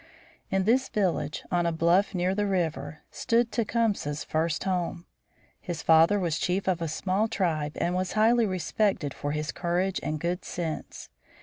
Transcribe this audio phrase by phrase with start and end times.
[0.49, 5.05] In this village, on a bluff near the river, stood Tecumseh's first home.
[5.59, 9.99] His father was chief of a small tribe and was highly respected for his courage
[10.01, 11.09] and good sense.